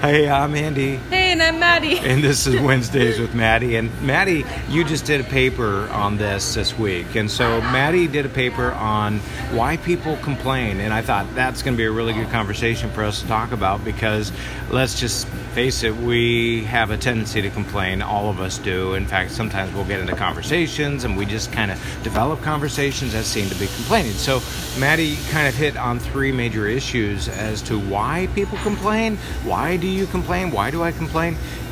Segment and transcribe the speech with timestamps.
[0.00, 0.96] Hey, I'm Andy.
[0.96, 1.98] Hey, and I'm Maddie.
[2.10, 3.76] And this is Wednesdays with Maddie.
[3.76, 7.14] And Maddie, you just did a paper on this this week.
[7.14, 9.20] And so Maddie did a paper on
[9.52, 10.80] why people complain.
[10.80, 13.52] And I thought that's going to be a really good conversation for us to talk
[13.52, 14.32] about because
[14.70, 18.02] let's just face it, we have a tendency to complain.
[18.02, 18.94] All of us do.
[18.94, 23.24] In fact, sometimes we'll get into conversations and we just kind of develop conversations that
[23.24, 24.12] seem to be complaining.
[24.12, 24.40] So
[24.80, 29.16] Maddie kind of hit on three major issues as to why people complain.
[29.44, 30.50] Why do you complain?
[30.50, 31.19] Why do I complain?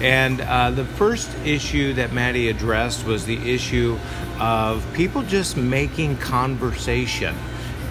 [0.00, 3.98] And uh, the first issue that Maddie addressed was the issue
[4.38, 7.34] of people just making conversation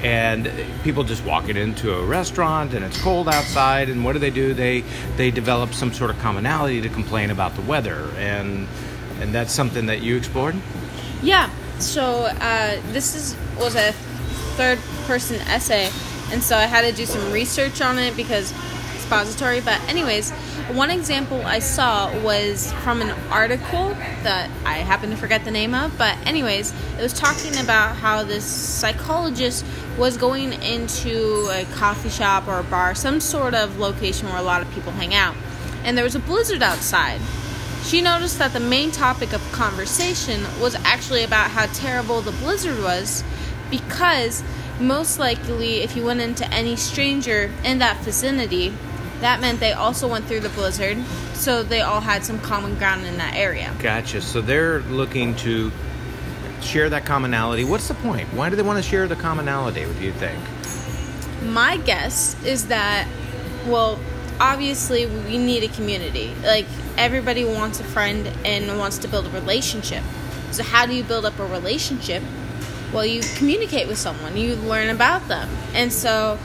[0.04, 0.52] and
[0.84, 4.54] people just walking into a restaurant and it's cold outside and what do they do?
[4.54, 4.84] They
[5.16, 8.10] they develop some sort of commonality to complain about the weather.
[8.18, 8.68] And
[9.20, 10.56] and that's something that you explored?
[11.22, 11.50] Yeah.
[11.80, 13.92] So uh, this is was a
[14.56, 15.90] third person essay,
[16.32, 18.54] and so I had to do some research on it because
[18.96, 19.62] expository.
[19.62, 20.32] But anyways,
[20.74, 23.90] one example I saw was from an article
[24.24, 25.98] that I happen to forget the name of.
[25.98, 29.66] But anyways, it was talking about how this psychologist
[29.98, 34.44] was going into a coffee shop or a bar, some sort of location where a
[34.44, 35.36] lot of people hang out,
[35.84, 37.22] and there was a blizzard outside.
[37.84, 42.84] She noticed that the main topic of conversation was actually about how terrible the blizzard
[42.84, 43.24] was
[43.72, 44.44] because
[44.80, 48.74] most likely if you went into any stranger in that vicinity,
[49.22, 50.98] that meant they also went through the blizzard,
[51.34, 53.74] so they all had some common ground in that area.
[53.80, 55.72] gotcha so they're looking to
[56.62, 60.04] share that commonality what's the point why do they want to share the commonality do
[60.06, 60.40] you think
[61.44, 63.08] My guess is that,
[63.68, 64.00] well,
[64.40, 66.34] obviously we need a community.
[66.44, 66.66] Like
[66.98, 70.04] everybody wants a friend and wants to build a relationship.
[70.52, 72.24] So how do you build up a relationship?
[72.92, 74.36] Well, you communicate with someone.
[74.38, 75.50] You learn about them.
[75.74, 76.40] And so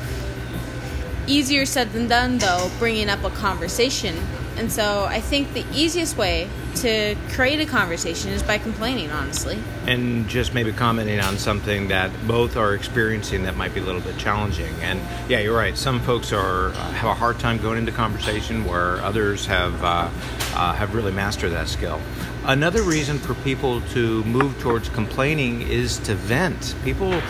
[1.26, 4.16] easier said than done though bringing up a conversation.
[4.56, 9.58] And so I think the easiest way to create a conversation is by complaining, honestly.
[9.86, 14.02] and just maybe commenting on something that both are experiencing that might be a little
[14.02, 14.72] bit challenging.
[14.82, 15.76] And yeah, you're right.
[15.76, 20.10] Some folks are uh, have a hard time going into conversation, where others have uh,
[20.54, 21.98] uh, have really mastered that skill.
[22.44, 26.74] Another reason for people to move towards complaining is to vent.
[26.84, 27.22] People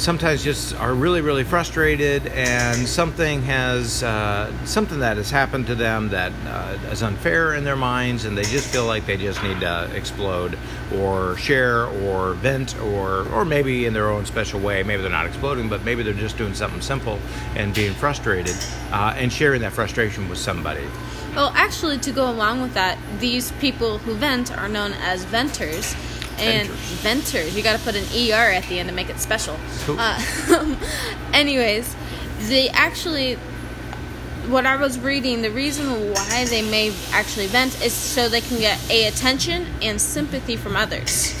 [0.00, 5.74] sometimes just are really really frustrated and something has uh, something that has happened to
[5.74, 9.42] them that uh, is unfair in their minds and they just feel like they just
[9.42, 10.58] need to explode
[10.96, 15.26] or share or vent or or maybe in their own special way maybe they're not
[15.26, 17.18] exploding but maybe they're just doing something simple
[17.54, 18.56] and being frustrated
[18.92, 20.84] uh, and sharing that frustration with somebody
[21.34, 25.94] Well, actually, to go along with that, these people who vent are known as venters.
[26.40, 27.00] And Venters.
[27.02, 29.56] venters, you got to put an ER at the end to make it special.
[29.84, 29.96] Cool.
[29.98, 30.76] Uh,
[31.34, 31.94] anyways,
[32.48, 33.34] they actually,
[34.48, 38.58] what I was reading, the reason why they may actually vent is so they can
[38.58, 41.34] get a attention and sympathy from others.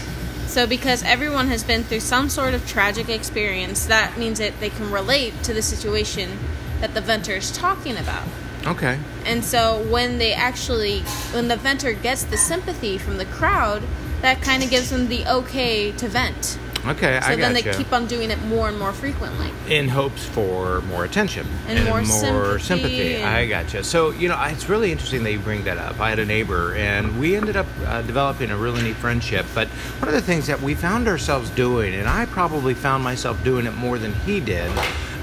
[0.46, 4.70] So, because everyone has been through some sort of tragic experience, that means that they
[4.70, 6.38] can relate to the situation
[6.80, 8.26] that the venter is talking about.
[8.66, 11.00] okay And so when they actually,
[11.32, 13.82] when the venter gets the sympathy from the crowd,
[14.22, 16.58] that kind of gives them the okay to vent.
[16.86, 19.50] okay I So i then got they keep on doing it more and more frequently.
[19.68, 23.84] in hopes for more attention And more sympathy and- I gotcha.
[23.84, 26.00] So you know, it's really interesting that you bring that up.
[26.00, 29.46] I had a neighbor, and we ended up uh, developing a really neat friendship.
[29.54, 29.68] But
[30.00, 33.66] one of the things that we found ourselves doing, and I probably found myself doing
[33.66, 34.70] it more than he did.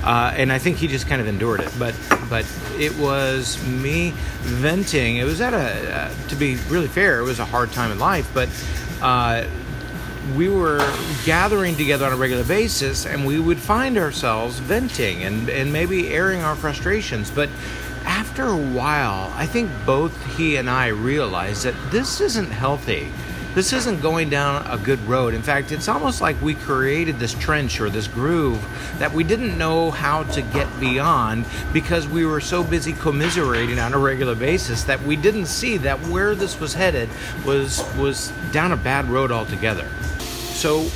[0.03, 1.93] Uh, and I think he just kind of endured it, but
[2.29, 2.45] but
[2.77, 5.17] it was me venting.
[5.17, 5.57] It was at a,
[5.97, 8.47] uh, to be really fair, it was a hard time in life, but
[9.01, 9.45] uh,
[10.35, 10.79] we were
[11.25, 16.09] gathering together on a regular basis and we would find ourselves venting and, and maybe
[16.09, 17.31] airing our frustrations.
[17.31, 17.49] But
[18.05, 23.11] after a while, I think both he and I realized that this isn't healthy.
[23.57, 25.33] This isn't going down a good road.
[25.33, 28.63] In fact, it's almost like we created this trench or this groove
[28.99, 33.95] that we didn't know how to get beyond because we were so busy commiserating on
[33.95, 37.09] a regular basis that we didn't see that where this was headed
[37.47, 39.89] was was down a bad road altogether.
[40.19, 40.87] So,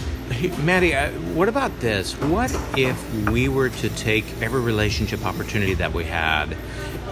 [0.59, 2.13] Maddie, uh, what about this?
[2.13, 6.55] What if we were to take every relationship opportunity that we had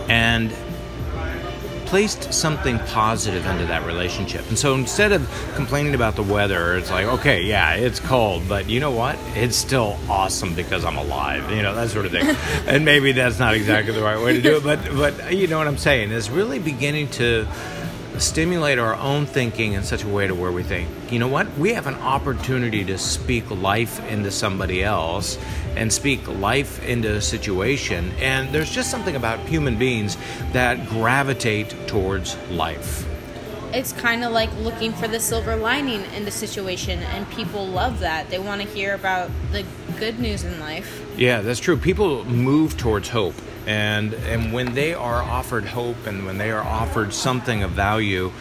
[0.09, 0.53] and
[1.89, 4.47] placed something positive into that relationship?
[4.47, 8.69] And so instead of complaining about the weather, it's like, okay, yeah, it's cold, but
[8.69, 9.17] you know what?
[9.33, 12.35] It's still awesome because I'm alive, you know, that sort of thing.
[12.67, 15.57] and maybe that's not exactly the right way to do it, but, but you know
[15.57, 16.11] what I'm saying?
[16.11, 17.47] Is really beginning to
[18.19, 21.51] stimulate our own thinking in such a way to where we think, you know what,
[21.57, 25.37] we have an opportunity to speak life into somebody else
[25.75, 28.11] and speak life into a situation.
[28.19, 30.17] And there's just something about human beings
[30.53, 33.05] that gravitate towards life.
[33.71, 37.99] It's kind of like looking for the silver lining in the situation, and people love
[37.99, 38.29] that.
[38.31, 39.63] They want to hear about the
[39.99, 41.05] good news in life.
[41.15, 41.77] Yeah, that's true.
[41.77, 43.35] People move towards hope
[43.69, 48.31] and and when they are offered hope and when they are offered something of value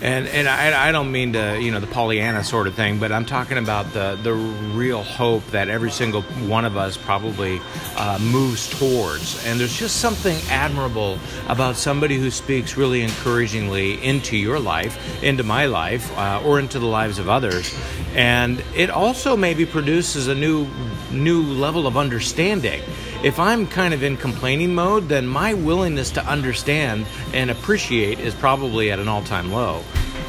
[0.00, 3.12] and and I, I don't mean to you know the Pollyanna sort of thing but
[3.12, 7.60] I'm talking about the the real hope that every single one of us probably
[7.96, 9.44] uh, moves towards.
[9.44, 11.18] And there's just something admirable
[11.48, 16.78] about somebody who speaks really encouragingly into your life into my life uh, or into
[16.78, 17.74] the lives of others.
[18.14, 20.66] And it also maybe produces a new
[21.10, 22.80] new level of understanding
[23.22, 28.32] if I'm kind of in complaining mode, then my willingness to understand and appreciate is
[28.34, 29.82] probably at an all time low.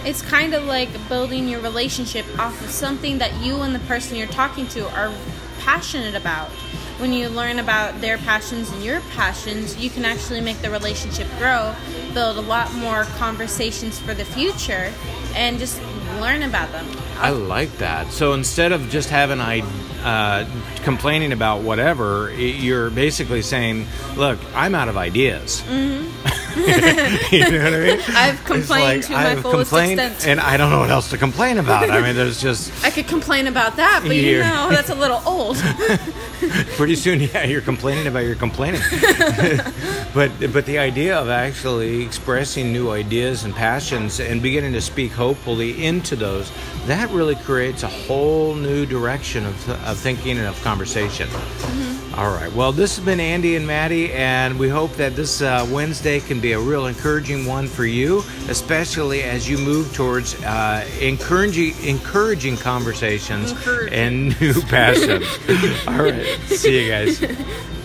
[0.06, 4.18] It's kind of like building your relationship off of something that you and the person
[4.18, 5.14] you're talking to are
[5.60, 6.50] passionate about.
[7.00, 11.28] When you learn about their passions and your passions, you can actually make the relationship
[11.38, 11.76] grow,
[12.14, 14.92] build a lot more conversations for the future,
[15.36, 15.82] and just
[16.20, 16.88] learn about them.
[17.20, 18.12] I like that.
[18.12, 19.62] So instead of just having I
[20.04, 20.46] uh,
[20.84, 26.40] complaining about whatever, you're basically saying, "Look, I'm out of ideas." Mm-hmm.
[27.36, 28.00] you know what I mean?
[28.10, 31.18] I've complained like, to my I've fullest extent, and I don't know what else to
[31.18, 31.90] complain about.
[31.90, 35.22] I mean, there's just I could complain about that, but you know that's a little
[35.26, 35.58] old.
[36.78, 38.82] Pretty soon, yeah, you're complaining about your complaining.
[40.14, 45.12] but but the idea of actually expressing new ideas and passions and beginning to speak
[45.12, 46.52] hopefully into those,
[46.90, 51.28] that really creates a whole new direction of, of thinking and of conversation.
[51.28, 52.16] Mm-hmm.
[52.20, 52.52] All right.
[52.52, 56.40] Well, this has been Andy and Maddie, and we hope that this uh, Wednesday can
[56.40, 62.58] be a real encouraging one for you, especially as you move towards uh, encouraging encouraging
[62.58, 63.94] conversations encouraging.
[63.94, 65.26] and new passions.
[65.88, 66.26] All right.
[66.48, 67.22] See you guys.